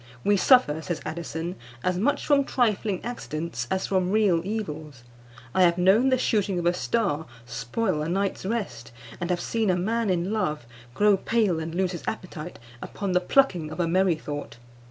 [0.23, 5.03] "We suffer," says Addison, "as much from trifling accidents as from real evils.
[5.53, 9.69] I have known the shooting of a star spoil a night's rest, and have seen
[9.69, 13.85] a man in love grow pale and lose his appetite upon the plucking of a
[13.87, 14.57] merrythought.